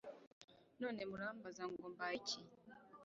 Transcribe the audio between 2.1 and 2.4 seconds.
iki